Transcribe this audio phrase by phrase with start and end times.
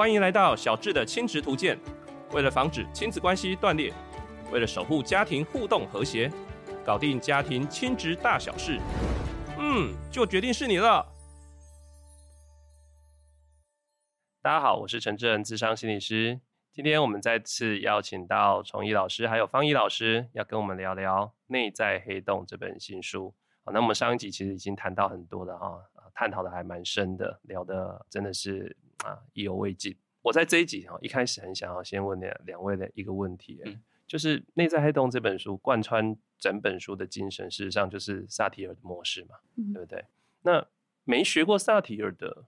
[0.00, 1.78] 欢迎来到小智的亲职图鉴。
[2.32, 3.92] 为了防止亲子关系断裂，
[4.50, 6.32] 为了守护家庭互动和谐，
[6.82, 8.80] 搞定家庭亲职大小事，
[9.58, 11.06] 嗯，就决定是你了。
[14.40, 16.40] 大家好，我是陈志仁，智商心理师。
[16.72, 23.34] 今天我们再次邀请到崇义老师还有芳仪老师，要跟我们聊聊《内在黑洞》这本新书。
[23.66, 25.78] 好，那我们上一集其实已经谈到很多了哈，
[26.14, 29.96] 探讨的还蛮深的，聊的真的是啊意犹未尽。
[30.22, 40.04] 我在这一集哈，一开始很想要先问两两位的一个问题，嗯、就是《内在黑洞》这本书贯穿整本书的精神，事实上就是萨提尔的模式嘛，嗯、对不对？
[40.42, 40.66] 那
[41.04, 42.44] 没学过萨提尔的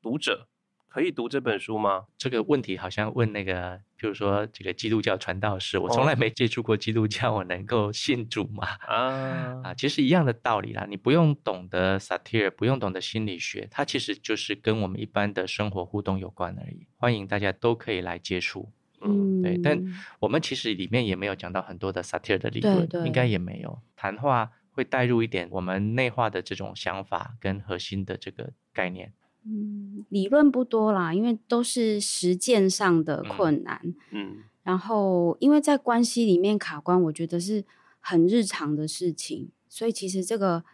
[0.00, 0.48] 读者。
[0.90, 2.06] 可以读这本书吗？
[2.18, 8.66] 这个问题好像问那个，譬如说这个基督教传道士，我从来没接触过基督教，我能够信主吗？
[8.88, 10.84] 啊啊，其实一样的道理啦。
[10.90, 16.88] 你不用懂得 satire，，不用懂得心理学，它其实就是跟我们一般的生活互动有关而已。
[16.96, 19.56] 欢迎大家都可以来接触，嗯，对。
[19.62, 19.80] 但
[20.18, 23.80] 我们其实里面也没有讲到很多的 satire 的理论，对对，应该也没有。
[23.94, 29.12] 谈话会带入一点我们内化的这种想法跟核心的这个概念。
[29.44, 33.80] 嗯，理论不多啦，因为都是实践上的困难。
[34.10, 37.64] 嗯，嗯，然后因为在关系里面卡关，我觉得是
[38.00, 40.64] 很日常的事情，所以其实这个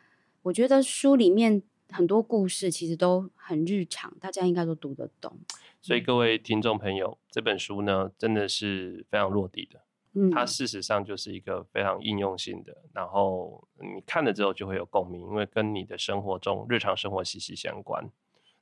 [0.43, 5.39] 我觉得书里面很多故事其实都很日常，大家应该都读得懂。
[5.81, 9.81] 所以各位听众朋友，这本书呢真的是非常落地的。
[10.15, 18.11] 嗯，它事实上就是一个非常应用性的，然后你看了之后就会有共鸣，因为跟你的生活中日常生活息息相关。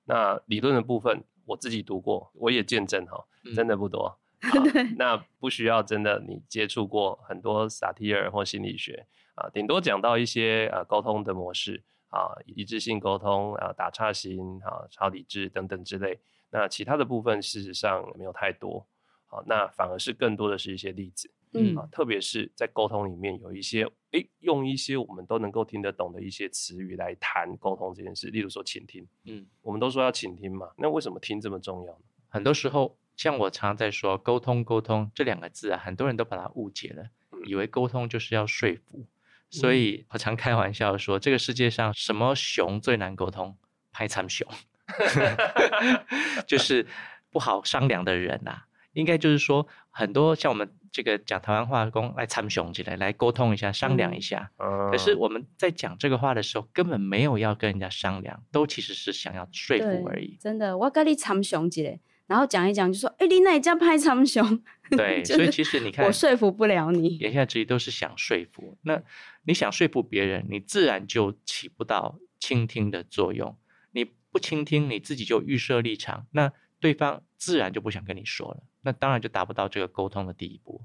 [0.04, 3.24] 那理论的部分，我自己读过，我也见证哈，
[3.54, 4.18] 真的不多。
[4.74, 16.20] 嗯、那不需要真的你接触过很多萨提尔或心理学啊，顶多讲到一些啊沟通的模式啊，一致性沟通啊，打岔型啊，超理智等等之类。
[16.50, 18.86] 那其他的部分事实上没有太多，
[19.26, 21.30] 好，那反而是更多的是一些例子。
[21.54, 29.06] 嗯啊，特别是在沟通里面有一些，诶，用一些我们都能够听得懂的一些词语来谈沟通这件事，例如说倾听。
[29.24, 32.04] 嗯，我们都说要倾听嘛，那为什么听这么重要呢？
[32.28, 39.06] 很多时候，像我常常在说沟通，沟通这两个字啊，很多人都把它误解了，嗯、以为沟通就是要说服。
[39.50, 43.56] 所以我常开玩笑说，这个世界上什么熊最难沟通？
[43.92, 44.44] 拍惨熊，
[46.48, 46.84] 就是
[47.30, 48.66] 不好商量的人啊。
[48.94, 54.50] 应该就是说，很多像我们这个讲台湾话，工来参雄起来，来沟通一下，商量一下。
[54.58, 60.36] 嗯、可是我们在讲这个话的时候，根本没有要跟人家商量，都其实是想要说服而已。
[60.40, 67.16] 真的，我跟你参雄起来，然后讲一讲，就说：“哎，你哪家拍参雄？” 对，所以其实你看，我说服不了你。
[67.18, 68.76] 言下之意都是想说服。
[68.82, 69.00] 那
[69.44, 73.56] 你想说服别人，你自然就起不到倾听的作用。
[73.92, 78.62] 你不倾听，你自己就预设立场，那对方自然就不想跟你说了。
[78.80, 80.80] 那当然就达不到这个沟通的第一步。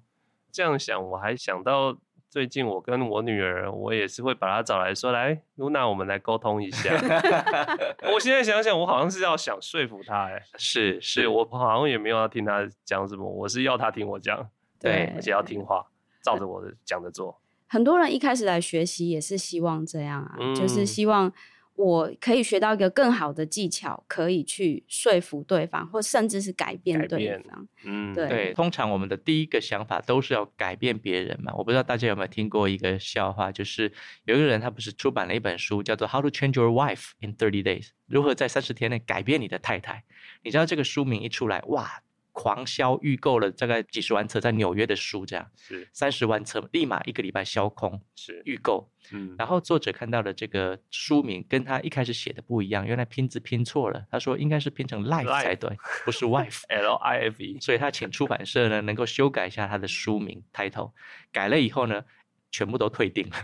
[0.52, 1.98] 这样想，我还想到
[2.30, 6.94] 最近我跟我女儿，我也是会把她找来说：“来，露娜，我们来沟通一下。
[8.14, 15.86] ”我现在想想，我好像是要想说服她，哎，是是，我好像也没有要听她讲什么，我是要她听我讲，对，而且要听话，
[16.22, 17.40] 照着我的讲的做。
[17.68, 21.32] 很多人一开始来学习也是希望这样啊，嗯、就是希望。
[21.80, 27.66] 我可以学到一个更好的技巧，可以去说服对方，或甚至是改变对方。
[27.86, 28.54] 嗯，对对。
[28.54, 31.54] 通常我们的第一个想法都是要改变别人嘛。
[31.56, 33.90] 我不知道大家有没有听过一个笑话，就是
[34.26, 40.04] 有一个人他不是出版了一本书，叫做《How to Change Your Wife in Thirty Days》，如何在三十天内改变你的太太。
[40.44, 42.02] 你知道这个书名一出来，哇！
[42.40, 48.90] 狂销预购了大概几十万册，在纽约的书这样是三十万册，立马一个礼拜销空是预购。
[49.12, 55.70] 嗯，然后作者看到了这个书名跟他一开始写的不一样，原来拼字拼错了，他说应该是拼成 life 才对，
[56.06, 60.94] 不是 wife L I F E，所以他请出版社呢能够修改一下他的书名 title，
[61.34, 62.06] 改了以后呢
[62.52, 63.36] 全部都退订了。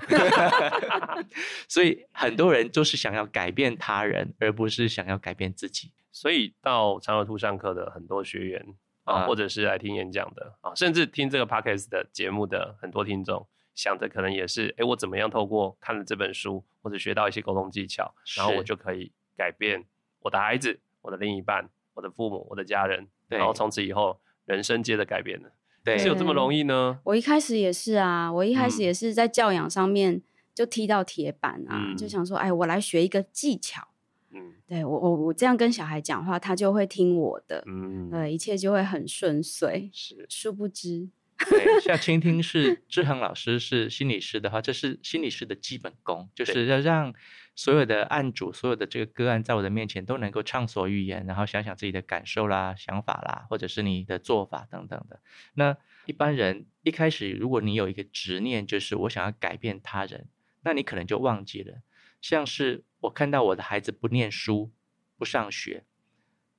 [1.68, 5.92] 所以很多人都是想要改变他人，而不是想要改变自己。
[6.14, 8.66] 所以到长耳兔上课的很多学员。
[9.06, 19.86] 啊，或者是来听演讲的啊，甚至听这个 podcast 的节目的很多听众，想着可能也是，哎，我怎么样透过看了这本书，或者学到一些沟通技巧，然后我就可以改变
[20.20, 25.52] 我的孩子、我的另一半、我的父母、我的家人，然后从此以后人生接着改变了。
[25.84, 27.00] 对，是有这么容易呢？
[27.04, 30.20] 我一开始也是啊，我一开始也是在教养上面
[30.56, 33.88] 就踢到铁板啊，嗯、就想说，哎，我来学一个技巧。
[34.36, 39.90] 嗯，对我我我这样跟小孩讲话，他就会听我的，嗯，呃，一切就会很顺遂。
[39.94, 41.10] 是，殊不知，
[41.50, 47.14] 对，像倾 听是志恒老师是心理师的话，这是心理师的基本功，就是要让
[47.56, 55.22] 所有的案主、所有的这个个案，在我的面前都能够畅所欲言，然后想想自己的感受啦、想法啦，或者是你的做法等等的。
[55.54, 60.28] 那一般人一开始，如果你有一个执念，就是我想要改变他人，
[60.64, 61.76] 那你可能就忘记了，
[62.22, 64.72] 像是我看到我的孩子不念书、
[65.18, 65.86] 不上学，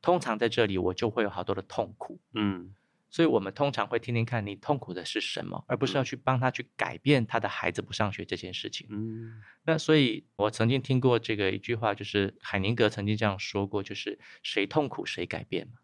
[0.00, 2.20] 通常在这里我就会有好多的痛苦。
[2.34, 2.74] 嗯。
[3.08, 8.86] 所以，我们通常会听听看你痛苦的是什么，而不是要去帮他去改变他的孩子不上学这件事情。
[8.90, 15.74] 嗯，那所以，我曾经听过这个一句话，就是海宁格曾经这样说过，就是谁痛苦谁改变嘛。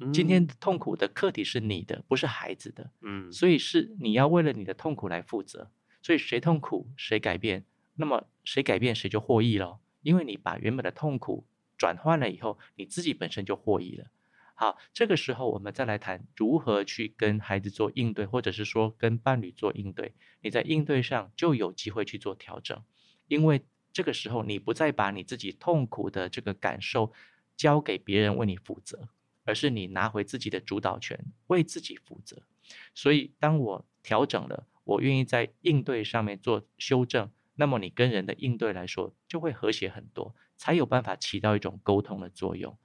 [0.00, 2.92] 嗯，今天痛苦的课题是你的，不是孩子的。
[3.00, 5.72] 嗯，所以是你要为了你的痛苦来负责。
[6.02, 7.64] 所以，谁痛苦谁改变，
[8.00, 11.44] 那么谁改变谁就获益了，因为你把原本的痛苦
[11.76, 14.06] 转换了以后，你自己本身就获益了。
[14.54, 20.14] 好，这个时候我们再来谈如何去跟孩子做应对，或者是说跟伴侣做应对。
[20.40, 22.82] 你在应对上就有机会去做调整，
[23.28, 23.62] 因为
[23.92, 27.12] 这个时候你不再把你自己痛苦的这个感受
[27.54, 29.10] 交给别人为你负责，
[29.44, 32.42] 而是你拿回自己的主导权，为自己负责。
[32.94, 42.76] 所以，当我调整了，我愿意在应对上面做修正，那么你跟人的应对来说就会和谐很多，才有办法起到一种沟通的作用。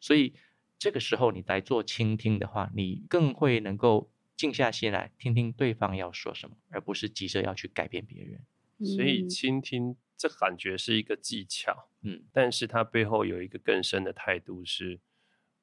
[0.00, 0.34] 所以。
[0.76, 8.44] 这个时候你来做倾听的话，你更会能够静下心来听听对方要说什么，而不是急着要去改变别人。
[8.84, 15.00] 所以倾听这感觉是一个技巧，嗯，但是它背后有一个更深的态度是，是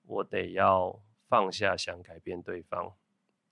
[0.08, 2.96] 我得要放下想改变对方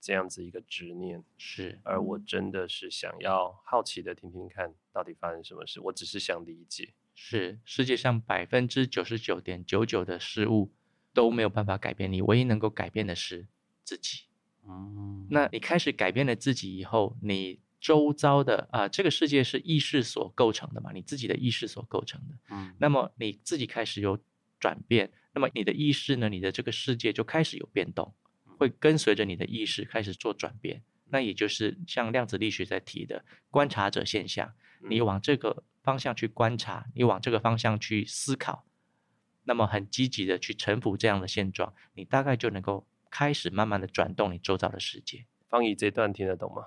[0.00, 10.72] 这样子一个执念，是，而我真的是想要好奇的听听看到底发生什么事，我只是想理解，是世界上百分之九十九点九九的事物。
[11.12, 13.48] 都没有办法改变你，唯一能够改变的是
[13.82, 14.26] 自己。
[14.64, 20.92] 嗯，那你开始改变了自己以后，你周遭的啊，这个世界是意识所构成的嘛？
[20.92, 22.38] 你自己的意识所构成的。
[22.50, 24.20] 嗯，那么你自己开始有
[24.60, 26.28] 转变，那么你的意识呢？
[26.28, 28.14] 你的这个世界就开始有变动，
[28.56, 30.84] 会跟随着你的意识开始做转变。
[31.06, 34.54] 那也就是像量子力学在提的观察者现象，
[34.88, 38.64] 你往这个方向去观察，你往这个方向去思考。
[39.44, 45.24] 那么很积极的去臣服这样的现状，你大概就能够开始慢慢的转动你周遭的世界。
[45.48, 46.66] 芳宜这段听得懂吗？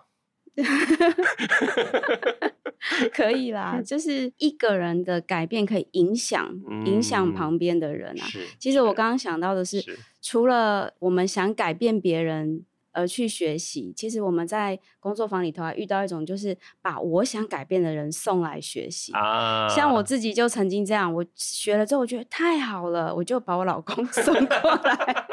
[3.13, 8.25] 可以啦， 就是一个人的改变可以影响、嗯、影响旁边的人啊。
[8.25, 12.65] 是，其实我刚刚想到的是，是除了我们想改变别人。
[12.93, 19.11] 而去学习，其实我们在工作坊里头还遇到一种，就是把我想改变的人送来学习。
[19.13, 25.25] 啊，像我自己就曾经这样，我学了之后，我觉得太好了，我就把我老公 送过来。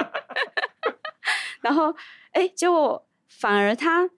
[1.62, 1.95] 然后，
[2.33, 4.09] 哎，结果反而他，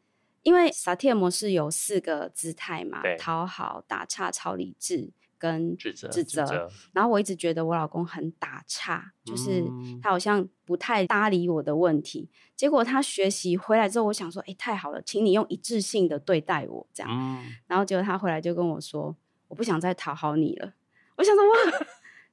[0.42, 5.10] 因为萨提尔模式有四个姿态嘛，讨好、打岔、超理智。
[5.42, 9.64] 跟指责，指责，然后我一直觉得我老公很打岔，就是
[10.00, 12.30] 他好像不太搭理我的问题。
[12.54, 17.44] 结果他学习回来之后，我想说，哎，太好了，请你用一致性的对待我，这样。
[17.66, 19.16] 然后结果他回来就跟我说，
[19.48, 20.74] 我不想再讨好你了。
[21.16, 21.54] 我想说，哇，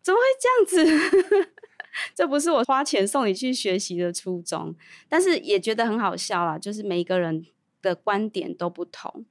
[0.03, 1.51] 怎么会这样子？
[2.13, 4.75] 这不是我花钱送你去学习的初衷，
[5.07, 7.43] 但是也觉得很好笑啦，就是每一个人
[7.81, 9.25] 的观点都不同。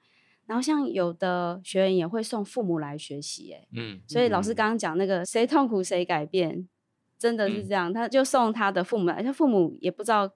[0.49, 6.67] 然后像有的学员也会送父母来学习，哎，嗯，所以老师刚刚讲那个谁痛苦谁改变，
[7.19, 10.33] 真的是这样，嗯，他就送他的父母来，他父母也不知道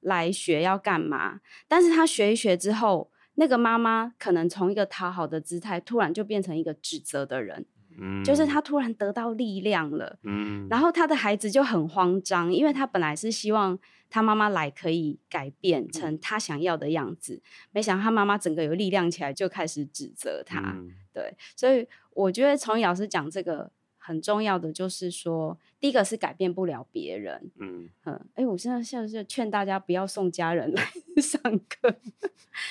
[0.00, 7.64] 来学要干嘛，但是他学一学之后，那个妈妈可能从一个讨好的姿态，突然就变成一个指责的人。
[8.00, 13.78] 嗯，就是他突然得到力量了，嗯，然后他的孩子就很慌张，因为他本来是希望
[14.08, 27.88] 他妈妈来可以改变成他想要的样子，没想到他妈妈整个有力量起来，就开始指责他，嗯，对，所以我觉得从老师讲这个很重要的就是说，第一个是改变不了别人，嗯。
[28.04, 30.82] 嗯，哎，我现在现在就劝大家不要送家人来
[31.20, 31.90] 上课，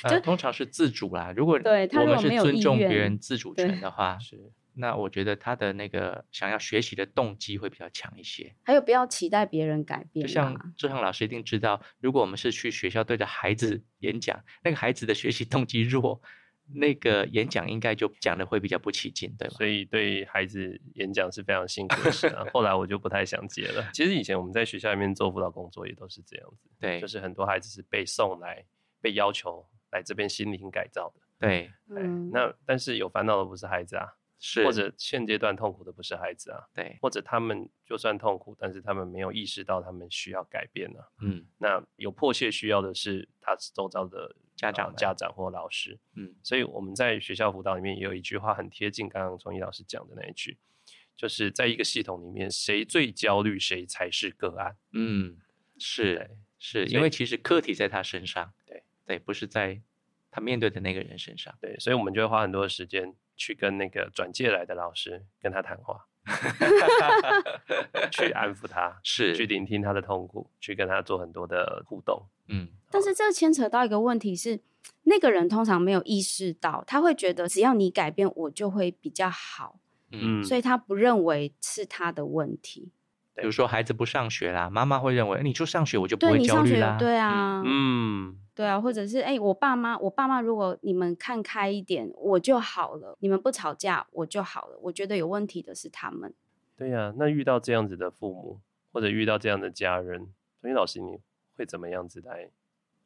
[0.04, 4.18] 就、呃、通常是自主啦，如果对他如果没有尊重别人自主权的话。
[4.20, 4.40] 是。
[4.80, 8.56] 那我觉得他的那个想要学习的动机会比较强一些。
[8.64, 10.26] 还有不要期待别人改变。
[10.26, 16.22] 就像志恒老师一定知道，如果我们是去学校对着孩子演讲，那个孩子的学习动机弱，
[16.74, 19.56] 那个演讲应该就讲的会比较不起劲，对吧？
[19.56, 22.46] 所以对孩子演讲是非常辛苦的事啊。
[22.54, 23.90] 后来我就不太想接了。
[23.94, 28.64] 其实以前我们在学校里面做辅导工作也都是这样子，对，就是很多孩子是被送来，
[29.02, 31.22] 被要求来这边心灵改造的。
[31.40, 34.06] 对，嗯，那但是有烦恼的不是孩子啊。
[34.40, 41.08] 是，或者现阶段痛苦的不是孩子啊，对，或者他们就算痛苦，但是他们没有意识到他们需要改变呢、啊。
[41.22, 45.98] 嗯，那有迫切需要的是他周遭的家长、家长或老师。
[46.16, 50.58] 嗯，所以我们在学校辅导里面也有一句话很贴近刚刚崇义老师讲的那一句，
[51.16, 54.78] 就是在一个系统里面，谁最焦虑，谁才是个案。
[54.94, 55.38] 嗯，
[55.80, 56.30] 是
[56.60, 59.82] 是，因为其实课题在他身上，对对，不是在
[60.30, 61.56] 他面对的那个人身上。
[61.60, 66.08] 对，所以我们就会花很多的时间去跟那个转介来的老师跟他谈话。
[68.12, 72.22] 去安抚 他，是去聆听他的痛苦，去跟他做很多的互动。
[72.50, 74.60] 嗯，但是这牵扯到一个问题是，
[75.04, 79.80] 那个人通常没有意识到，他会觉得只要你改变，我就会比较好。
[80.12, 82.92] 嗯，所以他不认为是他的问题。
[83.36, 86.98] 比如说孩子不上学啦，妈妈会认为你就上学，我就不会焦虑啦。
[87.00, 88.38] 对，对啊，嗯。
[88.58, 93.16] 对啊，或者是哎，我爸妈，我爸妈，如果你们看开一点，我就好了。
[93.20, 94.80] 你们不吵架，我就好了。
[94.82, 96.34] 我觉得有问题的是他们。
[96.76, 98.60] 对呀、啊，那遇到这样子的父母，
[98.92, 101.20] 或者遇到这样的家人，所以老师，你
[101.56, 102.50] 会怎么样子来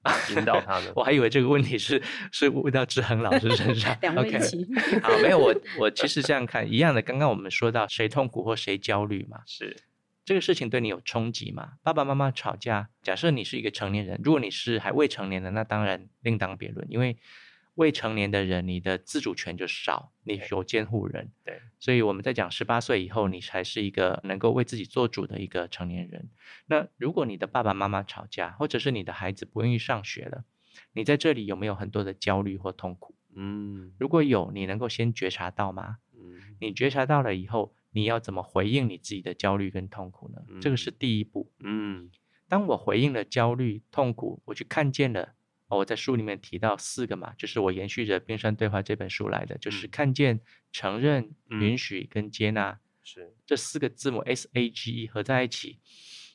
[0.33, 0.93] 引导他呢？
[0.95, 3.93] 我还以为这个问题是是问到志恒老师身上。
[4.01, 4.65] 两位一起。
[5.03, 7.01] 好，没有我，我其 实这样看一样的。
[7.01, 9.75] 刚刚我们说到谁痛苦或谁焦虑嘛，是。
[10.23, 11.73] 这个事情对你有冲击吗？
[11.81, 16.85] 爸爸妈妈吵架，假设你是一个成年人，如果你是还未成年的，那当然另当别论。
[16.91, 17.17] 因为
[17.75, 21.31] 未成年的人，你的自主权就少，你有监护人。
[21.43, 26.29] 对，所以我们在讲十八岁以后，你才是一个能够为自己做主的一个成年人。
[26.67, 30.43] 那如果你的爸爸妈妈吵架，或者是你的孩子不愿意上学了，
[30.93, 33.15] 你在这里有没有很多的焦虑或痛苦？
[33.35, 35.97] 嗯，如果有，你能够先觉察到吗？
[36.13, 37.73] 嗯，你觉察到了以后。
[37.93, 40.41] 你要怎么回应你自己的焦虑跟痛苦呢？
[40.47, 41.51] 嗯、这个是第一步。
[41.59, 42.09] 嗯，
[42.47, 45.35] 当我回应了焦虑、痛苦，我去看见了。
[45.67, 55.79] 哦、我在书里面提到四个嘛，就是我延续着《冰山对话》这本书来的，就是看见、承认、允许跟接纳，是、嗯、这四个字母 S A G E 合在一起。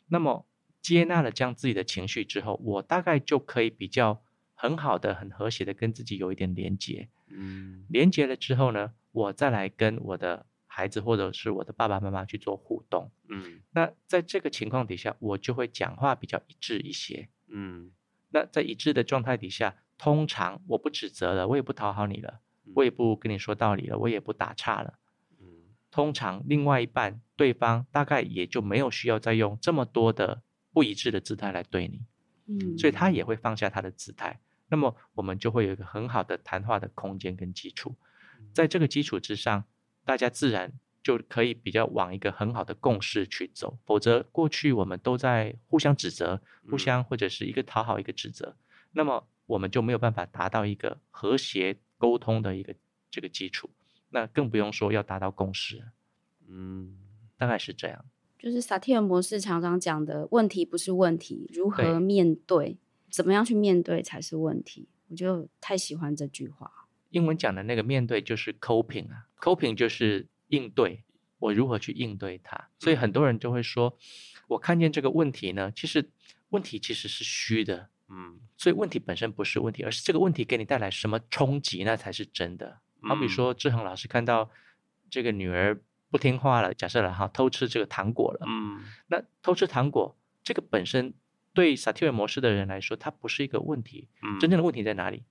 [0.08, 0.46] 那么
[0.80, 4.22] 接纳了这样自己的情绪之后，我大概就可以比较
[4.54, 7.08] 很好的、很和谐的跟自己有一点连接。
[7.28, 10.46] 嗯，连接了之后呢，我再来跟我的。
[10.76, 17.92] 孩子或者是我的爸爸妈妈去做互动，嗯，那在这个情况底下，我就会讲话比较一致一些，嗯，
[18.28, 24.98] 那在一致的状态底下，通常我不指责了，我也不讨好你了，嗯，我也不跟你说道理了，我也不打岔了，
[25.40, 25.46] 嗯，
[25.90, 30.42] 通常另外一半对方大概也就没有需要再用这么多的
[30.74, 32.04] 不一致的姿态来对你，
[32.48, 37.96] 嗯，所以他也会放下他的姿态，那么我们就会有一个很好的谈话的空间跟基础，
[38.52, 39.64] 在这个基础之上。
[40.06, 40.72] 大家自然
[41.02, 48.56] 就可以比较往一个很好的共识去走，否则过去我们都在互相指责，互相或者是一个讨好一个指责，嗯、
[48.92, 52.74] 那么我们就没有办法达到一个和谐沟通的一个
[53.10, 53.68] 这个基础，
[54.10, 55.82] 那更不用说要达到共识。
[56.48, 56.96] 嗯，
[57.36, 58.04] 大概是这样。
[58.38, 62.78] 就是萨提尔模式常常讲的问题不是问题，如何面对，对
[63.10, 64.88] 怎么样去面对才是问题。
[65.08, 66.85] 我就太喜欢这句话。
[67.16, 71.02] 英文讲的那个面对就是 coping 啊，coping 就是应对，
[71.38, 72.68] 我如何去应对它。
[72.78, 73.96] 所以很多人就会说，
[74.48, 76.10] 我看见这个问题呢，其实
[76.50, 82.80] 问题其实是虚的，嗯，所以问题本身不是问题，而是这个问题给你带来什么冲击，那才是真的。
[83.00, 84.50] 好比说志恒老师看到
[85.08, 85.80] 这个女儿
[86.10, 91.14] 不听话了，假设了哈，偷吃这个糖果了，嗯，那偷吃糖果这个本身
[91.54, 95.22] 对萨提尔模式的人来说，它不是一个问题，嗯，真正的问题在哪里？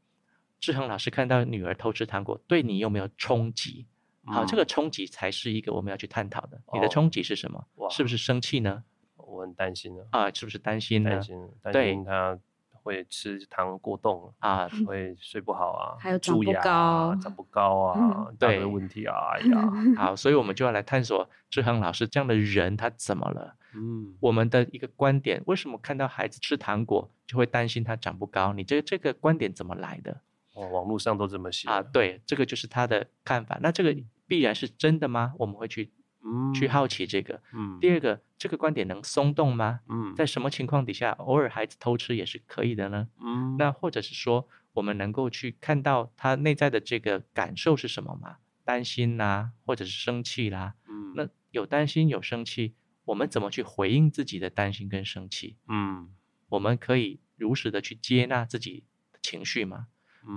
[0.65, 3.85] 志恒老师看到女儿偷吃糖果，对你有没有冲击？
[4.25, 6.59] 好，这个冲击才是一个我们要去探讨的。
[6.73, 7.63] 你的冲击是什么？
[7.91, 8.83] 是不是生气呢？
[9.15, 10.01] 我很担心呢。
[10.09, 11.11] 啊，是不是担心呢？
[11.11, 12.39] 担心，担心他
[12.71, 23.55] 会吃糖过动啊，会睡不好啊， 还有长不高，长不高啊， 对，问题啊，哎呀， 好，所以我们就要来探索志恒老师这样的人他怎么了？
[23.75, 28.53] 嗯，我们的一个观点，为什么看到孩子吃糖果就会担心他长不高？
[28.53, 30.21] 你这个这个观点怎么来的？
[30.55, 31.83] 哦，网络上都这么写啊？
[31.83, 33.59] 对，这个就是他的看法。
[33.61, 33.95] 那这个
[34.25, 35.33] 必然是真的吗？
[35.37, 35.91] 我们会去，
[36.23, 37.41] 嗯，去好奇这个。
[37.53, 39.81] 嗯，第二个，这个观点能松动吗？
[39.89, 43.07] 嗯，在什么情况底下，偶尔孩子偷吃也是可以的呢？
[43.21, 48.37] 嗯，那或者是说，我们能够去看到他内在的这个感受是什么吗？
[48.63, 50.75] 担心啦，或者是生气啦。
[50.87, 55.57] 嗯，那有担心有生气，我们怎么去回应自己的担心跟生气？
[55.67, 56.09] 嗯，
[56.49, 59.87] 我们可以如实的去接纳自己的情绪吗？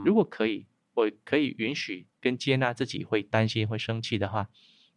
[0.04, 4.49] 如果可以，我可以允许跟接纳自己会担心、会生气的话，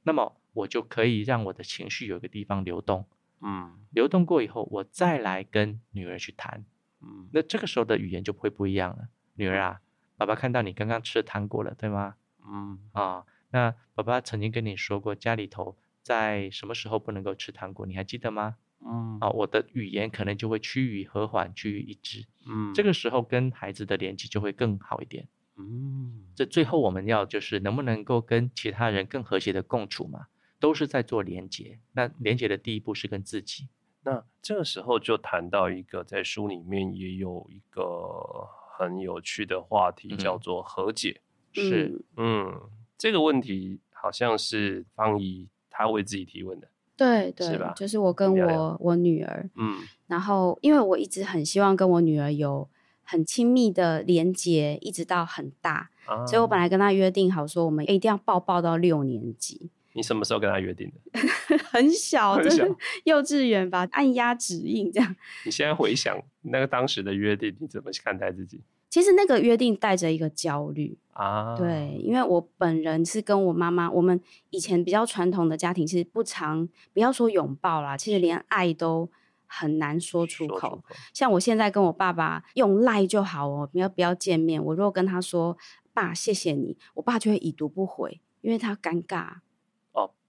[0.03, 3.07] 那么我就可以让我的情绪有一个地方流动。
[3.41, 6.65] 嗯，流动过以后，我再来跟女儿去谈。
[7.01, 9.10] 嗯，那这个时候的语言就会不一样了。
[9.36, 9.81] 女儿啊，
[10.17, 12.15] 爸爸看到你刚刚吃糖果了，对吗？
[12.45, 18.57] 嗯，啊，那爸爸曾经跟你说过，家里头在什么时候不能够吃糖果，你还记得吗？
[18.85, 22.25] 嗯，啊，我的语言可能就会趋于和缓，趋于一致。
[22.47, 25.27] 嗯，这个时候跟孩子的连接就会更好一点。
[25.57, 30.27] 嗯，这最后我们要就是能不能够跟其他人更和谐的共处嘛，
[30.59, 31.79] 都是在做连接。
[31.93, 33.67] 那连接的第一步是跟自己。
[34.03, 41.21] 那这个时候就谈到一个在书里面也有一个很有趣的话题，叫做和解。
[41.53, 46.67] 嗯、是，嗯，这个问题好像是方怡他为自己提问的。
[47.01, 47.74] 对对，是吧？
[47.75, 49.77] 就是我跟我我女儿，嗯，
[50.08, 52.70] 然后因为我一直很希望跟我女儿有
[53.03, 59.72] 很亲密的连接，一直到很大，啊、所以我本来跟她约定好说，我们一定要抱抱到六年级。
[59.93, 61.58] 你什么时候跟她约定的？
[61.72, 62.63] 很小，很小，
[63.03, 65.15] 幼稚园吧，按压指印这样。
[65.43, 68.62] 你现在回想那个当时的约定，你怎么看待自己？
[68.91, 79.10] 其实那个约定带着一个焦虑啊，对，因为我本人是跟我妈妈，我们以前比较传统的家庭其实不常，不要说拥抱啦，其实连爱都
[79.48, 80.60] 很难说出口。
[80.60, 80.83] 说出口。
[81.13, 84.62] 像我现在跟我爸爸用赖就好哦，不要不要见面。
[84.62, 85.57] 我如果跟他说
[85.93, 89.36] 爸，谢谢你，我爸就会已读不回，因为他尴尬。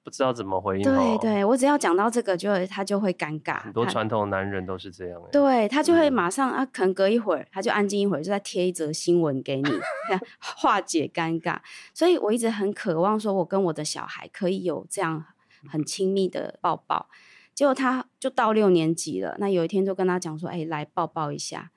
[0.05, 0.83] 不知道怎么回应。
[0.83, 3.63] 对对，我只要讲到这个就，就他就会尴尬。
[3.63, 5.23] 很多传统男人都是这样。
[5.31, 9.71] 对，他就会马上、嗯、啊，可能隔一会儿他就安静一会儿，就再贴一则新闻给你，
[10.41, 11.59] 化解尴尬。
[11.95, 15.25] 所以我一直很渴望说，我跟我的小孩可以有这样
[15.69, 17.09] 很亲密的抱抱。
[17.55, 21.71] 结果他就到六年级了，那有一天就跟他讲说：“哎，来抱抱一下。”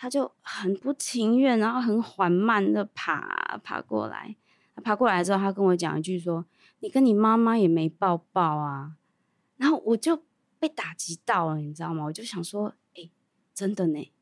[0.00, 4.36] 他就很不情愿，然后很缓慢的爬爬过来。
[4.80, 6.44] 爬过来之后，他跟我讲一句说。
[6.80, 8.92] 你跟你妈妈也没抱抱啊，
[9.56, 10.22] 然后我就
[10.60, 12.04] 被打击到了，你知道吗？
[12.04, 13.10] 我就想说，哎，
[13.52, 14.12] 真的呢。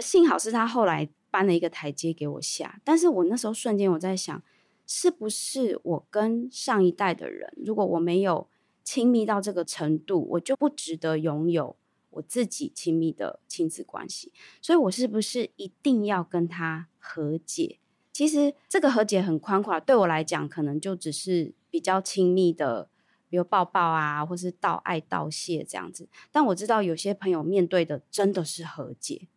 [0.00, 4.42] 幸好是他后来搬了一个台阶给我下，但是我那时候瞬间我在想，
[4.88, 8.48] 是不是我跟上一代的人，如果我没有
[8.82, 11.76] 亲密到这个程度，我就不值得拥有
[12.10, 14.32] 我自己亲密的亲子关系。
[14.60, 17.78] 所以我是不是一定要跟他和解？
[18.20, 21.54] 其实这个和解很宽阔，对我来讲，可能就只是。
[21.70, 22.88] 比较亲密的，
[23.28, 26.08] 比如抱抱啊，或是道爱道谢这样子。
[26.32, 29.28] 但我知道有些朋友面对的真的是和解，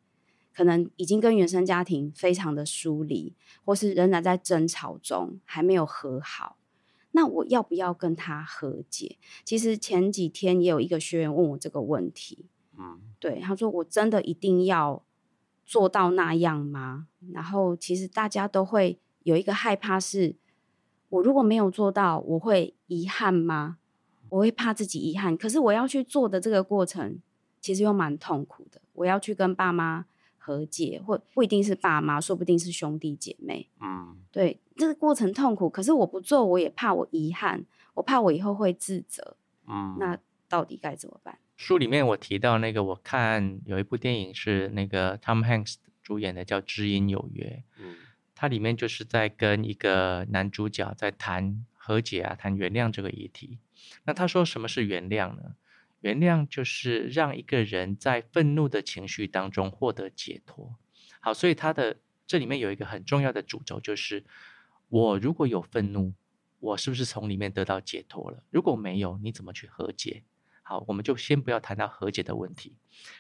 [0.52, 6.58] 可能已经跟原生家庭非常的疏离，或是仍然在争吵中还没有和好。
[7.12, 9.18] 那我要不要跟他和解？
[9.46, 15.04] 其实前几天也有一个学员问我这个问题，嗯，对，他说我真的一定要
[15.74, 17.08] 做到那样吗？
[17.32, 20.36] 然后其实大家都会有一个害怕是。
[21.10, 23.78] 我如果没有做到，我会遗憾吗？
[24.30, 25.36] 我会怕自己遗憾。
[25.36, 27.20] 可是我要去做的这个过程，
[27.60, 28.80] 其实又蛮痛苦的。
[28.94, 30.06] 我要去跟爸妈
[30.38, 33.68] 和解，或不一定是爸妈，说不定是兄弟姐妹。
[33.82, 35.68] 嗯，对，这个过程痛苦。
[35.68, 39.36] 可是我不做，我也怕我遗憾，我怕我以后会自责。
[39.68, 41.40] 嗯，那到底该怎么办？
[41.56, 47.64] 书里面我提到那个，我看有一部电影是那个 Tom Hanks 主演的，叫《知音有约》。
[47.82, 47.96] 嗯。
[48.36, 53.60] 它里面就是在跟一个男主角在谈和解啊，谈原谅这个议题。
[54.04, 55.56] 那他说什么是原谅呢？
[56.02, 60.76] 原谅就是让一个人在愤怒的情绪当中获得解脱。
[61.22, 64.26] 好，所以他的这里面有一个很重要的主轴，就是
[64.90, 66.14] 我如果有愤怒，
[66.60, 68.44] 我是不是从里面得到解脱了？
[68.50, 70.24] 如果没有，你怎么去和解？
[70.64, 72.76] 好，我们就先不要谈到和解的问题。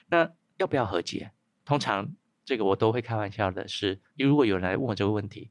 [0.08, 1.32] 那要不要和解？
[1.64, 2.16] 通常。
[2.46, 5.50] 这个我都会开玩笑的是，如果有人来问我这个问题，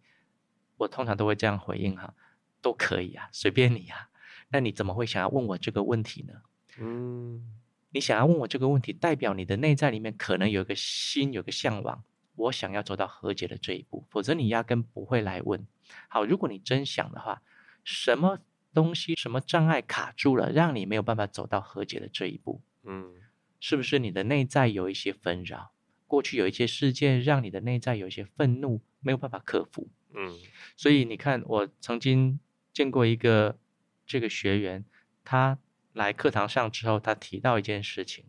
[0.77, 2.13] 我通常都会这样回应哈，
[2.61, 4.11] 都可以啊，随便你啊。
[4.51, 6.35] 那你怎么会想要问我这个问题呢？
[6.79, 7.51] 嗯，
[7.93, 15.67] 你想要问我这个问题，代表你的内在里面可能有一个心，有个向往，我想要走到和解的这一步，否则你压根不会来问。
[16.09, 17.41] 好，如果你真想的话，
[17.85, 18.39] 什么
[18.75, 22.63] 东西、什么障碍卡住了，让你没有办法走到和解的这一步？
[22.85, 23.15] 嗯，
[23.61, 25.73] 是不是你的内在有一些纷扰？
[26.07, 29.89] 过去有一些事件让你的内在有一些愤怒，没有办法克服。
[30.15, 30.39] 嗯，
[30.77, 32.39] 所以你看，我曾经
[32.73, 33.59] 见过一个
[34.07, 34.85] 这个学员，
[35.25, 35.59] 他
[35.95, 38.27] 来课堂上之后，他提到一件事情，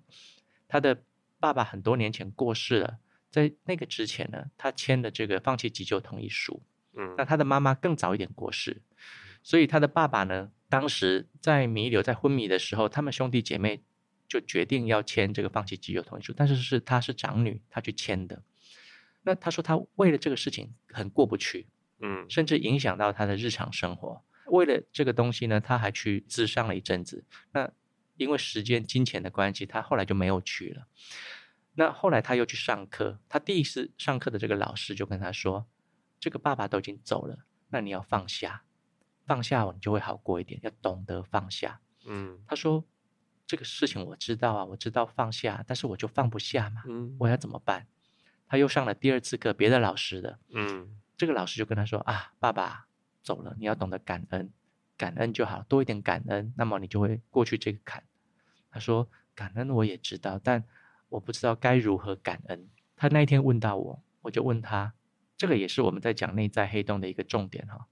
[0.68, 1.04] 他的
[1.40, 6.64] 爸爸很多年前过世了，在那个之前呢，他签的这个放弃急救同意书。
[6.96, 8.82] 嗯，那他的妈妈更早一点过世，
[9.44, 13.84] 所以他的爸爸呢，当时在弥留在昏迷的时候，他们兄弟姐妹。
[14.26, 18.42] 就决定要签这个放弃急救同意书，但是是他是长女，她去签的。
[19.22, 21.68] 那她说她为了这个事情很过不去，
[22.00, 24.24] 嗯，甚至影响到她的日常生活。
[24.48, 27.24] 为了这个东西呢，她还去咨商了一阵子。
[27.52, 27.72] 那
[28.16, 30.88] 因为时间、金钱的关系，他后来就没有去了。
[31.76, 35.68] 那后来他又去上课，他第一次上课的这个老师就跟他说
[36.20, 38.64] ：“这个爸爸都已经走了，那你要放下，
[39.26, 42.84] 放下你就会好过一点，要懂得放下。”嗯，他说。
[43.46, 46.82] 这个事情我知道啊，我知道放下，但是我就放不下嘛。
[46.88, 47.86] 嗯，我要怎么办？
[48.48, 50.40] 他又上了第二次课，别的老师的。
[50.50, 52.88] 嗯，这个老师就跟他说啊，爸爸
[53.22, 54.50] 走了，你要懂得感恩，
[54.98, 58.02] 感恩就好，多一点感恩，那么你就会过去这个坎。
[58.72, 60.64] 他说感恩我也知道，但
[61.10, 62.70] 我不知道该如何感恩。
[62.96, 64.94] 他那一天问到我，我就问他，
[65.38, 67.88] 这个也是我们在讲内在黑洞的一个重点哈。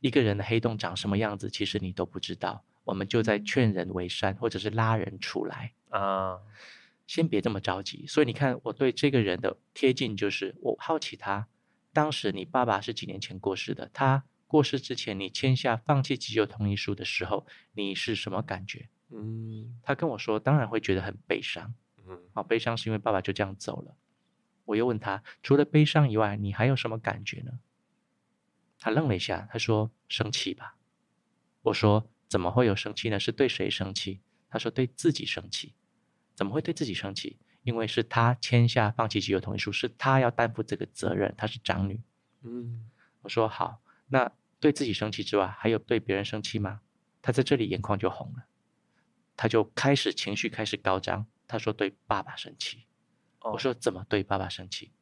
[0.00, 2.64] 一个人的黑洞长什么样子，其实你都不知道。
[2.84, 6.38] 我们就在劝人为善，或者是拉人出来啊。
[7.06, 8.04] 先别这么着急。
[8.06, 11.48] 所以你看，我对这个人的贴近，就是我好奇他。
[11.92, 13.90] 当时你爸爸是几年前过世的？
[13.92, 18.88] 他过世之前，你签下放弃急救同意书的时候，你是什么感觉？
[19.10, 21.74] 嗯，他跟我说，当然会觉得很悲伤。
[22.06, 23.96] 嗯，好，悲伤是因为爸爸就这样走了。
[24.64, 27.52] 我又问他，除了悲伤以外，你还有什么感觉呢？
[28.78, 30.76] 他愣了一下，他说：“生气吧。”
[31.62, 33.18] 我说：“怎么会有生气呢？
[33.18, 35.74] 是对谁生气？”他说：“对自己生气。”
[36.36, 37.38] 怎么会对自己生气？
[37.62, 42.00] 因为是他签下放弃急救同意书，是他要担负这个责任，她是长女。
[42.42, 42.90] 嗯，
[43.22, 46.82] 我说好，那对自己生气之外，还有对别人生气吗？
[47.22, 48.44] 他在这里眼眶就红了，
[49.36, 51.26] 他就开始情绪开始高涨。
[51.48, 52.86] 他说对爸爸生气。
[53.40, 54.92] 我说怎么对爸爸生气？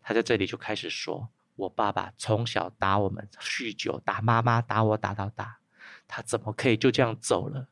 [0.00, 1.28] 他在这里就开始说，
[1.58, 5.58] 我爸爸从小打我们，酗酒，打妈妈，打我，打到大，
[6.06, 7.68] 他怎么可以就这样走了？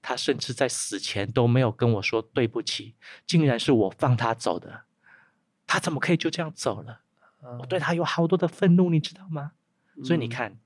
[0.00, 2.94] 他甚至在死前都没有跟我说对不起，
[3.26, 4.84] 竟然是我放他走的。
[5.66, 7.00] 他怎么可以就这样走了？
[7.58, 9.52] 我对他有好多的愤怒，你知道吗？
[10.04, 10.56] 所以你看，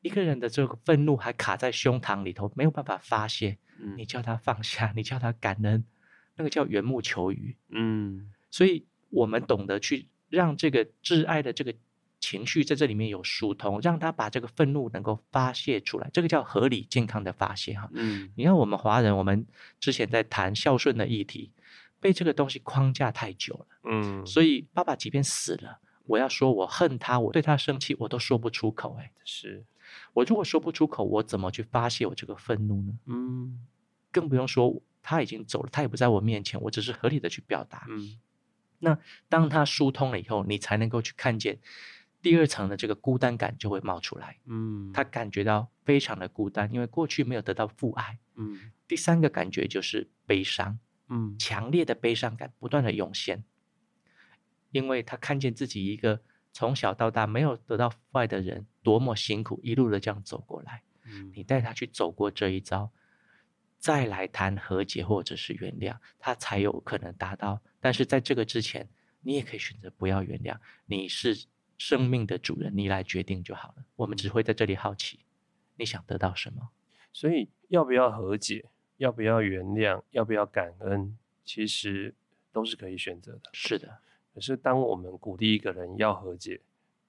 [0.00, 3.58] 一个人的这个愤怒还卡在胸膛里头，没有办法发泄。
[3.98, 5.84] 你叫他放下，你叫他感恩，
[6.36, 7.54] 那个叫缘木求鱼。
[7.68, 11.74] 嗯，所以我们懂得去让这个挚爱的这个。
[12.24, 17.90] 情绪在这里面有疏通，让他把这个愤怒能够发泄出来，这个叫合理健康的发泄哈。
[17.92, 19.46] 嗯，你看我们华人，我们
[19.78, 21.52] 之前在谈孝顺的议题，
[22.00, 23.66] 被这个东西框架太久了。
[23.84, 28.96] 嗯，所以爸爸即便死了，我要说我恨他，我对他生气，我都说不出口。
[28.98, 29.62] 哎，是
[30.14, 32.94] 我如果说不出口，我怎么去发泄我这个愤怒呢？
[33.04, 33.60] 嗯，
[34.10, 37.86] 更不用说他已经走了，他也不在我面前，我只是合理的去表达。
[37.90, 38.18] 嗯，
[38.78, 41.58] 那当他疏通了以后，你才能够去看见。
[42.24, 48.72] 第二层的这个孤单感就会冒出来，嗯，他感觉到非常的孤单，因为过去没有得到父爱，嗯。
[48.88, 53.44] 第三个感觉就是悲伤，嗯，强烈的悲伤感不断的涌现，
[54.70, 62.90] 因为他看见自己一个从小到大没有得到父爱的人多么辛苦，一路的这样走过来，嗯，你带他去走过这一遭，
[63.78, 67.60] 再来谈和解或者是原谅，他才有可能达到。
[67.80, 68.88] 但是在这个之前，
[69.20, 70.56] 你也可以选择不要原谅，
[70.86, 71.44] 你是。
[71.78, 73.84] 生命的主人，你来决定就好了。
[73.96, 75.20] 我们只会在这里好奇，
[75.76, 76.70] 你想得到什么？
[77.12, 78.64] 所以要不要和解，
[78.96, 82.14] 要不要原谅，要不要感恩，其实
[82.52, 83.50] 都是可以选择的。
[83.52, 83.98] 是的。
[84.34, 86.60] 可是当我们鼓励一个人要和解、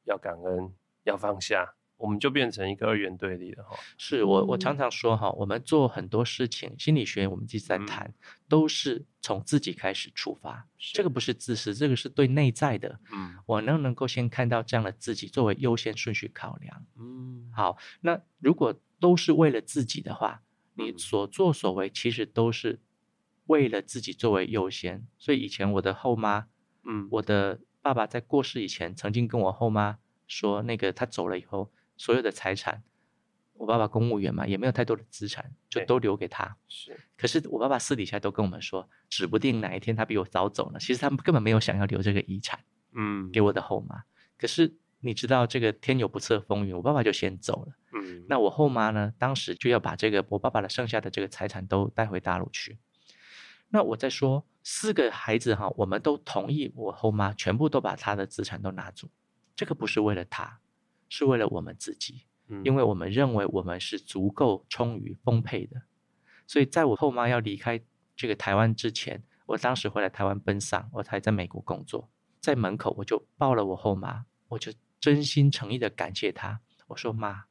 [0.03, 0.71] 要感恩、
[1.03, 3.77] 要放下，我们就变成一个二元对立了哈。
[3.97, 8.13] 是我我常常说哈，我们做很多事情，心理学我们一直在谈，嗯、
[8.49, 10.67] 都是从自己开始出发。
[10.77, 12.99] 这个不是自私，这个是对内在的。
[13.13, 16.85] 嗯，我能能够先看到这样的自己作为优先顺序考量。
[16.99, 20.41] 嗯，好，那如果都是为了自己的话，
[20.73, 22.81] 你所作所为其实都是
[23.45, 25.07] 为了自己作为优先。
[25.17, 26.47] 所以以前我的后妈，
[26.83, 31.71] 嗯，我的爸爸在过世以前，曾经跟我后妈说，那个他走了以后。
[31.97, 32.83] 所有的财产，
[33.53, 36.57] 我爸爸公务员嘛，也没有太多的资产，就都留给他。
[36.67, 40.79] 是，可是我爸爸私底下都跟我们说，指不定哪一天他比我早走呢。
[40.79, 42.59] 其实他们根本没有想要留这个遗产，
[42.93, 44.03] 嗯，给我的后妈。
[44.37, 47.73] 可是你知道这个天有不测风云，我爸爸就先走了。
[47.93, 52.77] 嗯，那我后妈呢，当时就要把这个我爸爸的剩下的这个财产都带回大陆去。
[53.69, 59.07] 那我在说四个孩子哈，我们都同意我后妈全部都把他的资产都拿走，
[59.55, 60.59] 这个不是为了他。
[61.09, 62.25] 是为了我们自己，
[62.63, 65.83] 因为我们认为我们是足够充裕丰沛的，
[66.45, 67.81] 所以在我后妈要离开
[68.15, 77.45] 这个台湾之前，我当时回来台湾奔丧，我还在美国工作，在门口我就抱了我后妈，我就真心诚意的感谢她，我说妈，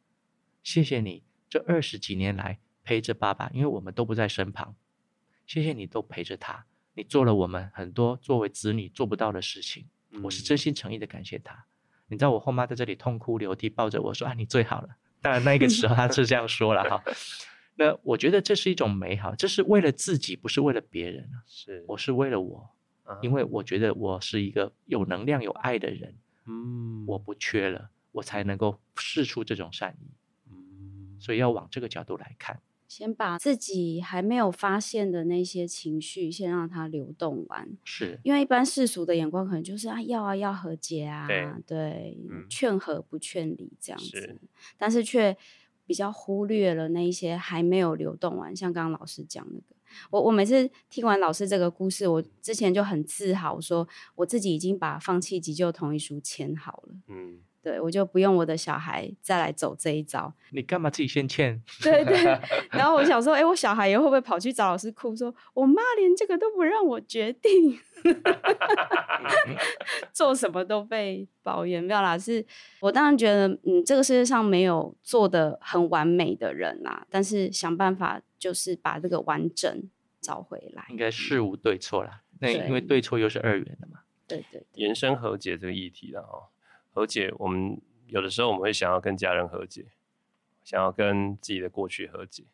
[0.63, 4.75] 谢谢你这二十几年来陪着爸爸，因为我们都不在身旁，
[5.47, 9.89] 谢谢你都陪着他，你做了我们很多作为子女做不到的事情，
[10.23, 11.67] 我是真心诚意的感谢他。
[12.15, 14.89] 你知道我后妈在这里痛哭流涕，抱着我说：“啊，你最好了。”
[15.21, 17.03] 当然那个时候她是这样说了哈。
[17.75, 21.29] 那我觉得这是一种美好，这是为了自己，不是为了别人。
[21.45, 22.71] 是，我是为了我，
[23.21, 26.15] 因为我觉得我是一个有能量、有爱的人。
[26.47, 30.07] 嗯，我不缺了，我才能够试出这种善意。
[30.53, 32.61] 嗯，所以要往这个角度来看。
[32.97, 37.77] 先把自己还没有发现的那些情绪，先让它流动完。
[37.83, 44.41] 是，因为一般世俗的眼光可能就是啊，要啊，要和解啊，对，对嗯、劝和不劝离这样子，是
[44.79, 45.37] 但是却
[45.85, 48.55] 比较忽略了那一些还没有流动完。
[48.55, 49.75] 像刚刚老师讲那个，
[50.13, 56.95] 我我每次听完老师这个故事，我之前就很自豪，说我自己已经把放弃急救同意书签好了。
[57.09, 57.41] 嗯。
[57.65, 60.31] 对，我就不用我的小孩再来走这一招。
[60.51, 61.59] 你干嘛自己先欠？
[61.83, 62.23] 对对。
[62.71, 67.79] 然后我想说，哎，我小孩以后会不会跑去找老师哭，说我妈连这个都不让我决定
[70.13, 71.83] 做什么都被抱怨。
[71.83, 72.45] 没有啦，是
[72.81, 79.83] 我当然觉得，嗯，这个世界上没有做的很完美的人啦，但是想办法就是把这个完整
[80.21, 80.85] 找回来。
[80.91, 84.01] 应该事无对错啦，那因为对错又是二元的嘛。
[84.29, 84.67] 对对，对。
[84.75, 86.53] 延伸和解这个议题了哦。
[86.95, 87.77] 和解，我们
[88.07, 89.85] 有的时候我们会想要跟家人和解，
[90.63, 92.45] 想要跟自己的过去和解，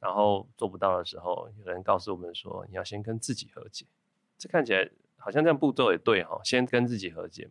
[0.00, 3.86] 然后做不到的时候，有人告诉我们说，你要先跟自己和解。
[4.36, 7.48] 这看起来好像这样步骤也对哈，先跟自己和解，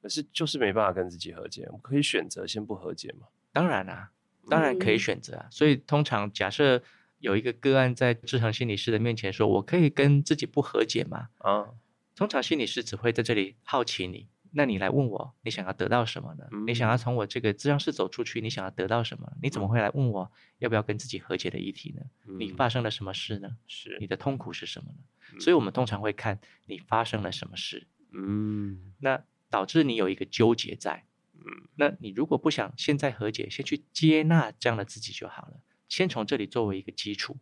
[0.00, 1.64] 可是就是没办法跟自己和解。
[1.66, 3.26] 我们可以选择先不和解嘛？
[3.52, 4.10] 当然啊，
[4.48, 5.46] 当然可以选择啊。
[5.50, 6.82] 所以通常假设
[7.18, 11.28] 有一个个案在志恒心理师的面前说，我可以跟自己不和解吗？
[11.38, 11.68] 啊，
[12.16, 14.26] 通常心理师只会在这里好奇你。
[14.56, 16.44] 那你来问我，你想要得到什么呢？
[16.52, 19.30] 嗯、你想要从我这个咨商室走出去，你想要得到什么？
[19.42, 22.02] 你怎么会来问我要不要跟自己和解的议题呢？
[22.26, 23.56] 嗯、你发生了什么事呢？
[23.66, 24.98] 是你的痛苦是什么呢？
[25.34, 27.88] 嗯、所以我们通常会看你发生了什么事。
[28.12, 31.04] 嗯，那导致你有一个纠结在。
[31.34, 35.60] 嗯，那你如果不想现在和解，先去接纳这样的自己就好了。
[35.88, 37.36] 先从这里作为一个基础。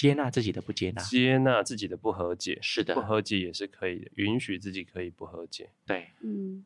[0.00, 5.68] 接纳自己的不接纳，接纳自己的不和解，是的，不和解也是可以的，允许自己可以不和解。
[5.84, 6.64] 对，嗯，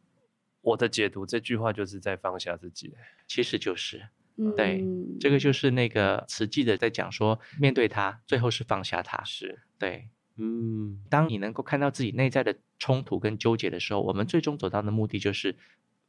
[0.60, 2.94] 我的解读这句话就是在放下自己，
[3.26, 4.84] 其实就是，嗯、对，
[5.18, 9.58] 这个就是那个实际的在讲说，面对他，最后是放下他，是。
[9.80, 15.56] 对，嗯，当你能够看到自己内在的冲突跟纠结的时候，我们最终走到的目的就是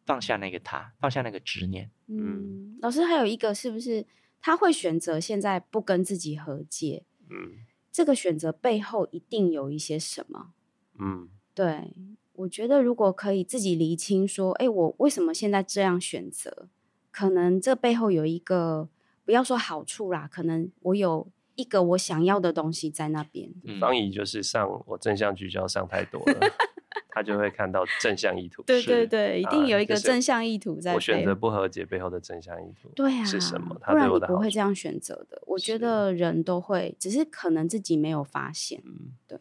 [0.05, 1.89] 放下那个他，放下那个执念。
[2.05, 4.05] 嗯，老师还有一个是不是
[4.39, 7.03] 他会选择现在不跟自己和解？
[7.29, 7.59] 嗯，
[7.91, 10.53] 这个选择背后一定有一些什么？
[10.99, 11.93] 嗯，对，
[12.33, 16.67] 我觉得如果可以自己厘清，说，哎，我为什么现在这样选择？
[17.11, 18.89] 可能这背后有一个，
[19.23, 23.49] 不要说好处啦，可能我有一个我想要的东西在那边。
[23.79, 26.39] 方怡就是上我正向聚焦上太多了。
[27.15, 30.93] 他就会看到正向意图， 对对对，一定有一个正向意图在。
[30.93, 33.73] 我选择不和解背后的正向意图，对啊，是什么？
[33.85, 35.41] 不然你不会这样选择的。
[35.47, 38.83] 我觉得人都会，只是可能自己没有发现。
[38.85, 39.39] 嗯，对。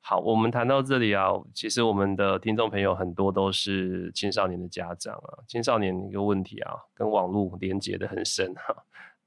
[0.00, 5.44] 好，我们谈到这里啊，其实我们的听众朋友很多都是青少年的家长啊。
[5.46, 8.74] 青少年一个问题啊，跟网络连接的很深哈，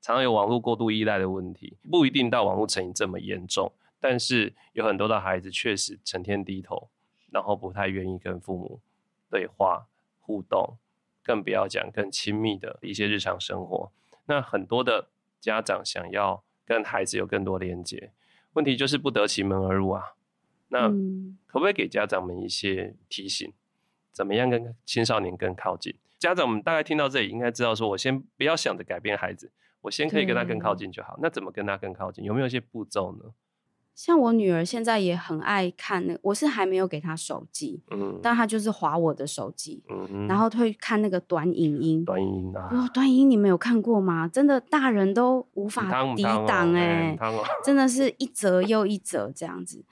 [0.01, 6.89] 常常有网络过度依赖的问题，不一定到网络成瘾这么严重，但是有很多的孩子确实成天低头。
[7.33, 8.79] 然后不太愿意跟父母
[9.27, 9.87] 对话
[10.21, 10.77] 互动，
[11.23, 13.91] 更不要讲更亲密的一些日常生活。
[14.27, 15.07] 那很多的
[15.41, 18.11] 家长想要跟孩子有更多连接，
[18.53, 20.13] 问题就是不得其门而入啊。
[20.69, 20.87] 那
[21.47, 23.51] 可不可以给家长们一些提醒，
[24.11, 25.95] 怎么样跟青少年更靠近？
[26.19, 31.17] 家长们大概听到这里，应该知道说，我先不要想着改变孩子，我先可以跟他更靠近就好。
[31.19, 32.23] 那怎么跟他更靠近？
[32.23, 33.25] 有没有一些步骤呢？
[33.95, 44.27] 像我女儿现在也很爱看那个，我是还没有给她手机，嗯，但她就是划我的手机，嗯嗯，然后会看那个短影音，短影音啊，哦，短影音你们有看过吗？
[44.27, 45.83] 真的大人都无法
[46.15, 47.17] 抵挡哎，
[47.63, 49.85] 真的是一折又一折这样子。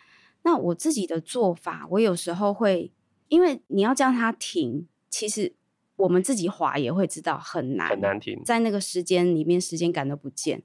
[0.44, 2.92] 那我自己的做法，我有时候会，
[3.28, 5.54] 因为你要叫他停，其实
[5.96, 10.64] 我们自己滑也会知道很难，很难停，在那个时间里面，时间感都不见。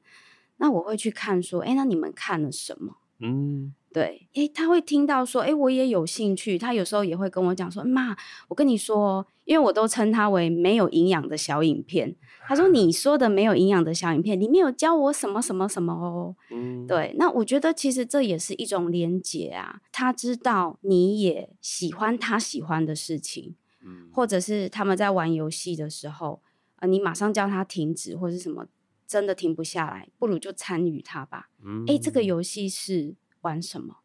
[0.56, 2.96] 那我会去看说，哎，那你们看了什么？
[3.18, 6.58] 嗯，对，诶，他会听到说，诶，我也有兴趣。
[6.58, 8.14] 他有时候也会跟我讲说，妈，
[8.48, 12.14] 我跟你说，因为我都称他为没有营养的小影片。
[12.46, 16.36] 他说，你说的没有营养的小影片里面有教我什么什么什么哦。
[16.50, 19.80] 嗯，对，那我觉得其实这也是一种连结啊。
[19.90, 26.42] 他知道你也喜欢他喜欢的事情，嗯，或者是他们在玩游戏的时候，
[26.80, 28.66] 呃，你马上叫他停止或者是什么。
[29.06, 31.50] 真的停不下来，不如就参与它吧。
[31.64, 33.98] 嗯，哎，这个游戏是玩什么？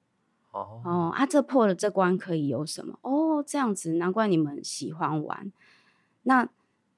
[0.52, 3.00] 哦哦，啊，这破了这关可以有什么？
[3.02, 5.52] 哦，这样子，难怪你们喜欢玩。
[6.24, 6.50] 那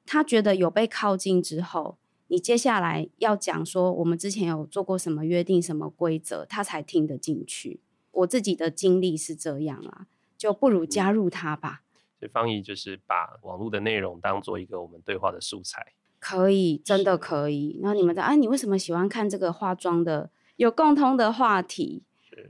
[0.05, 7.79] 他觉得有被靠近之后，你接下来要讲说我们之前有做过什么约定、什么规则，他才听得进去。
[8.11, 11.83] 我自己的经历是这样啊，就不如加入他吧。
[12.19, 15.93] 所以方怡就是把网络的内容当做一个我们对话的素材。
[16.23, 17.77] 可以，真的可以。
[17.81, 20.29] 然后你们在，哎，你为什么喜欢看这个化妆的？
[20.55, 22.03] 有共通的话题，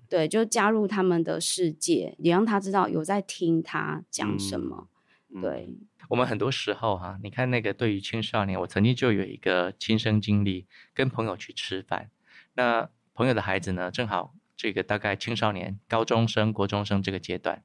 [0.09, 4.89] 对，就加入他们的世界，也让他知道有在听他讲什么。
[5.33, 5.69] 嗯、对，
[6.09, 12.09] 我们很多时候哈、啊，你看那个对于青少年，我曾经就有一个亲身经历，跟朋友去吃饭，
[12.53, 17.63] 那朋友的孩子呢，正好这个大概青少年、高中生、国中生这个阶段，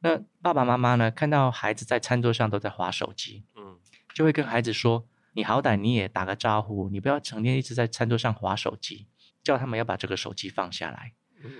[0.00, 3.76] 那爸爸妈妈呢，看到孩子在餐桌上都在划手机，嗯，
[4.14, 5.04] 就会跟孩子说
[5.34, 9.06] ：“你好歹你也打个招呼，你不要成天一直在餐桌上划手机。”
[9.44, 11.12] 叫他们要把这个手机放下来。
[11.44, 11.50] 嗯，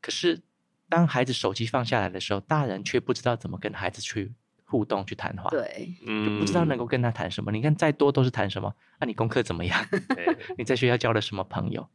[0.00, 0.42] 可是
[0.88, 5.50] 当孩子手机放下来的时候，大人却不知道怎么跟孩子去互动、去谈话。
[5.50, 7.50] 对，就不知道能够跟他谈什么。
[7.50, 8.72] 你看，再多都是谈什么？
[9.00, 9.84] 那、啊、你功课怎么样？
[10.56, 11.88] 你在学校交了什么朋友？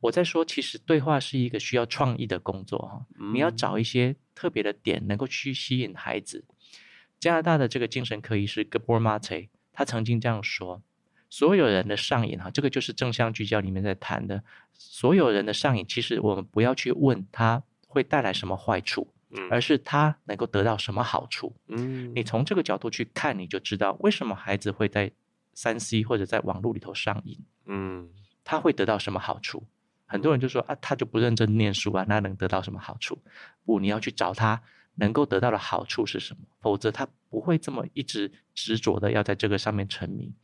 [0.00, 3.06] 我在说，其实对话是一个需要创意的工作哈。
[3.32, 6.44] 你要找一些特别的点，能够去吸引孩子。
[7.18, 10.82] 加拿大的这个精神科医师 Gabor Mate，他曾经这样说。
[11.30, 14.42] 所有人的上瘾哈，这个就是正向聚焦里面在谈的。
[14.72, 19.06] 所有人的上瘾，其实我们不要去问他会带来什么坏处，
[19.52, 21.54] 而是他能够得到什么好处。
[21.68, 25.12] 嗯，你从这个角度去看，你就知道为什么孩子会在
[25.54, 27.38] 三 C 或者在网络里头上瘾。
[27.66, 28.08] 嗯，
[28.42, 29.62] 他会得到什么好处？
[30.06, 33.16] 很多人就说啊，他就不认真念书啊，那能得到什么好处？
[33.64, 34.60] 不，你要去找他。
[34.98, 36.40] 能够得到的好处是什么？
[36.60, 40.34] 否则他不会这么一直执着的要在这个上面沉迷。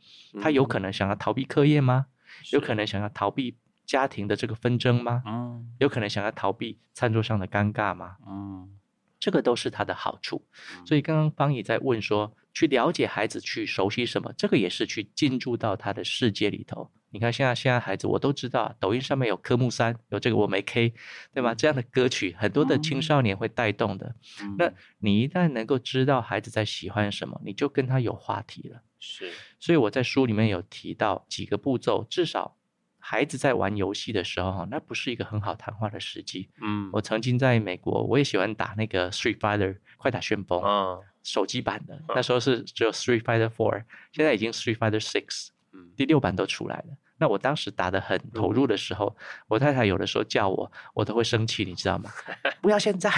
[0.41, 2.07] 他有可能想要逃避课业吗？
[2.51, 5.23] 有可能想要逃避家庭的这个纷争吗？
[5.25, 8.17] 嗯，有可能想要逃避餐桌上的尴尬吗？
[8.27, 8.77] 嗯，
[9.19, 10.45] 这个都是他的好处。
[10.85, 14.33] 所以刚刚方怡在问说，去了解孩子，去熟悉什么？
[14.37, 16.89] 这个也是去进入到他的世界里头。
[17.15, 20.93] 你看，现在现在孩子我都知道，抖音上面有科目三，有这个我没 K，
[21.33, 21.55] 对吗？
[21.55, 24.13] 这样的歌曲很多的青少年会带动的。
[24.41, 28.81] 嗯、那你一旦能够知道孩子在喜欢什么，你就跟他有话题了。
[28.99, 32.57] 是，所以我在书里面有提到几个步骤，至少
[32.99, 36.49] 孩子在玩游戏的时候，哈，那不是一个很好谈话的时机。
[36.61, 46.97] 嗯，我曾经在美国，我也喜欢打那个 Street Fighter 快打旋风，嗯，手机版的，那时候是只有 Street Fighter Four，现在已经 Street Fighter Six，嗯，第六版都出来了。
[47.17, 52.11] 那我当时打得很投入的时候，嗯、我太太有的时候叫我，我都会生气，你知道吗？
[52.61, 53.09] 不要现在，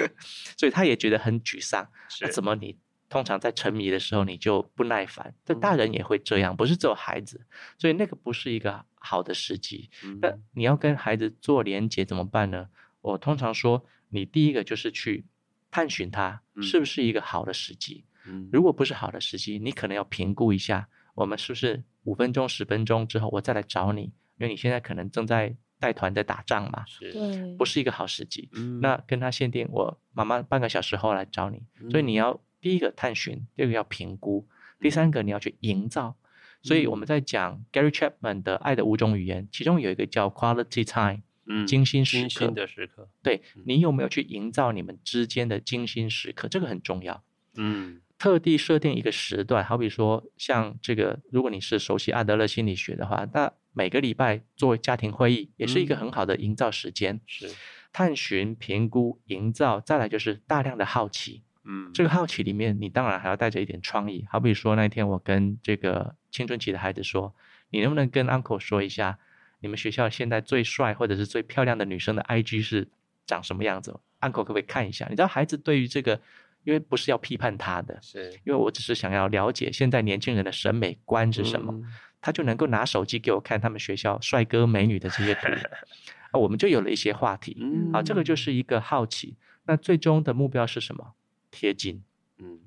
[0.58, 1.88] 所以他也觉得很沮丧。
[2.08, 2.76] 是、啊，怎么你
[3.08, 5.34] 通常在沉迷的时候你就不耐烦？
[5.44, 7.40] 这大人也会这样，不是只有孩子，
[7.78, 9.88] 所以那个不是一个好的时机。
[10.04, 12.68] 嗯、那你要跟孩子做连接怎么办呢？
[13.00, 15.24] 我通常说，你第一个就是去
[15.70, 18.04] 探寻他是不是一个好的时机。
[18.26, 20.86] 嗯、如果不是好的时机，你可能要评估一下。
[21.18, 24.02] 我们是不是五分钟、十分钟之后我再来找你？
[24.02, 28.48] 因为你现在可能正在带团在打仗嘛，是，不是一个好时机。
[28.52, 31.60] 嗯，那跟他限定，我妈妈半个小时后来找你。
[31.80, 34.46] 嗯，所以你要第一个探寻，第二个要评估，
[34.78, 36.14] 第三个你要去营造。
[36.62, 42.28] 所以我们在讲 Gary Chapman 的《爱的五种语言》，其中有一个叫 Quality Time，嗯，精心时刻。
[42.28, 43.08] 精心的时刻。
[43.24, 46.46] 对，你有没有去营造你们之间的精心时刻？
[46.46, 47.24] 这个很重要。
[47.56, 48.02] 嗯。
[48.18, 57.14] 特地设定一个时段，好比说像这个，如果你是熟悉阿德勒心理学的话，那每个礼拜做家庭会议也是一个很好的营造时间。
[57.14, 57.50] 嗯、是
[57.92, 61.44] 探寻、评估、营造，再来就是大量的好奇。
[61.64, 64.26] 嗯，这个好奇里面，你当然还要带着一点创意。
[64.28, 67.32] 好比说那天我跟这个青春期的孩子说，
[67.70, 69.20] 你能不能跟 uncle 说一下，
[69.60, 72.88] 你们学校现在最帅或者是最漂亮的女生的 IG 是
[73.24, 75.06] 长什么样子？uncle 可不可以看一下？
[75.08, 76.20] 你知道孩子对于这个。
[76.68, 81.82] 因为不是要批判他的，是因为我只是想要了解现在年轻人的审美观是什么，嗯、
[82.20, 85.46] 他就能够拿手机给我看他们学校帅哥美女的这些图，
[86.30, 89.38] 啊，我们就有了一些话题，嗯、啊，这个就是一个好奇。
[89.64, 91.14] 那最终的目标是什么？
[91.50, 92.02] 贴近，
[92.36, 92.60] 嗯，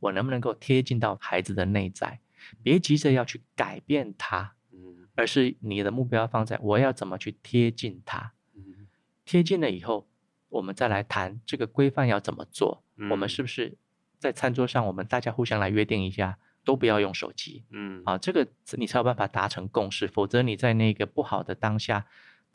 [0.00, 2.18] 我能不能够贴近到孩子的内在？
[2.60, 8.88] 别急着要去改变他，嗯，而是你的目标放在我要怎么去贴近他，嗯，
[9.24, 10.08] 贴近了以后。
[10.54, 12.82] 我们再来谈这个规范要怎么做？
[12.96, 13.76] 嗯、我们是不是
[14.18, 17.64] 在餐桌上，我们大家互相来约定一下，都不要用手机？
[17.70, 18.46] 嗯，啊，这个
[18.78, 20.06] 你才有办法达成共识。
[20.06, 22.06] 否则你在那个不好的当下，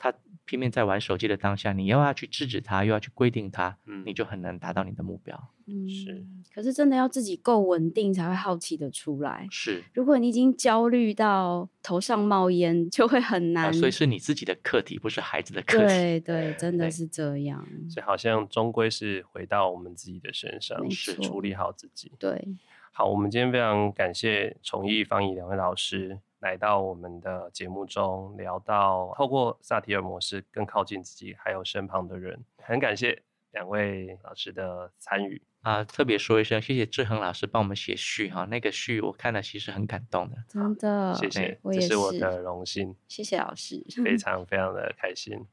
[0.02, 0.12] 他
[0.46, 5.38] 拼命在玩手机的当下，你又要去制止他，又要去规定他，嗯、你就很难达到你的目标。
[5.66, 6.26] 嗯，是。
[6.54, 9.46] 可是真的要自己够稳定，才会好奇的出来。
[9.50, 9.84] 是。
[9.92, 13.66] 如果你已经焦虑到头上冒烟，就会很难。
[13.66, 15.86] 啊、所以是你自己的课题，不是孩子的课题。
[15.86, 17.62] 对对，真的是这样。
[17.90, 22.10] 所以好像终归是回到我们自己的身上，错是处理好自己。
[22.18, 22.48] 对。
[22.90, 26.18] 好，我们今天非常感谢崇义、方怡两位老师。
[26.40, 32.42] 来到我们的节目中，聊到透过萨提尔模式更靠近自己，还有身旁的人。
[32.58, 33.22] 很感谢
[33.52, 35.40] 两位老师的参与。
[35.62, 45.46] 啊，特别说一声，谢谢志恒老师帮我们写序哈，那个序我看了其实很感动的，真的，谢谢，这是我的荣幸，谢谢老师， 非常非常的开心。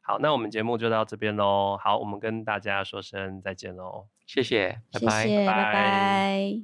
[0.00, 5.64] 好，那我们节目就到这边喽，好，我们跟大家说声再见喽，谢谢，拜拜，谢谢，拜拜。
[5.64, 6.58] 拜拜。